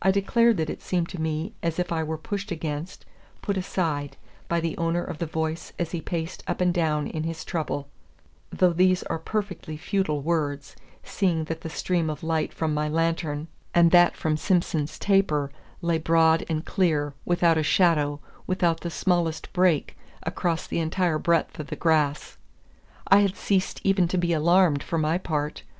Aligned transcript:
I 0.00 0.12
declare 0.12 0.54
that 0.54 0.70
it 0.70 0.82
seemed 0.82 1.08
to 1.08 1.20
me 1.20 1.52
as 1.64 1.80
if 1.80 1.90
I 1.90 2.04
were 2.04 2.16
pushed 2.16 2.52
against, 2.52 3.04
put 3.42 3.56
aside, 3.56 4.16
by 4.46 4.60
the 4.60 4.78
owner 4.78 5.02
of 5.02 5.18
the 5.18 5.26
voice 5.26 5.72
as 5.80 5.90
he 5.90 6.00
paced 6.00 6.44
up 6.46 6.60
and 6.60 6.72
down 6.72 7.08
in 7.08 7.24
his 7.24 7.44
trouble, 7.44 7.88
though 8.52 8.72
these 8.72 9.02
are 9.10 9.18
perfectly 9.18 9.76
futile 9.76 10.20
words, 10.20 10.76
seeing 11.02 11.42
that 11.46 11.62
the 11.62 11.70
stream 11.70 12.08
of 12.08 12.22
light 12.22 12.54
from 12.54 12.72
my 12.72 12.88
lantern, 12.88 13.48
and 13.74 13.90
that 13.90 14.16
from 14.16 14.36
Simson's 14.36 14.96
taper, 14.96 15.50
lay 15.82 15.98
broad 15.98 16.44
and 16.48 16.64
clear, 16.64 17.14
without 17.24 17.58
a 17.58 17.64
shadow, 17.64 18.20
without 18.46 18.82
the 18.82 18.90
smallest 18.90 19.52
break, 19.52 19.96
across 20.22 20.68
the 20.68 20.78
entire 20.78 21.18
breadth 21.18 21.58
of 21.58 21.66
the 21.66 21.74
grass. 21.74 22.38
I 23.08 23.22
had 23.22 23.34
ceased 23.34 23.80
even 23.82 24.06
to 24.06 24.18
be 24.18 24.32
alarmed, 24.32 24.84
for 24.84 24.98
my 24.98 25.18
part. 25.18 25.64